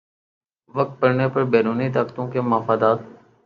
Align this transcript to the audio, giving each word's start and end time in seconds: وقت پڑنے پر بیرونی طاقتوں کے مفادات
وقت 0.75 0.99
پڑنے 0.99 1.27
پر 1.33 1.43
بیرونی 1.43 1.89
طاقتوں 1.93 2.27
کے 2.31 2.41
مفادات 2.41 2.99